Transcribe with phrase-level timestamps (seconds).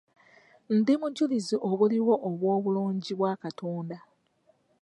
[0.77, 3.97] Ndi bujulizi obuliwo obw'obulungi bwa Katonda.